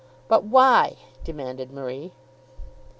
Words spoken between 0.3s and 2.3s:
why?" demanded Marie.